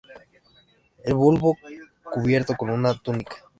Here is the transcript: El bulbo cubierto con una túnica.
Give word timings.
El 1.03 1.13
bulbo 1.13 1.55
cubierto 2.11 2.55
con 2.57 2.71
una 2.71 2.91
túnica. 2.95 3.35